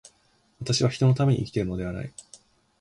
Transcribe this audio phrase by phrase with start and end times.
[0.59, 2.11] 私は人のために生きているのではない。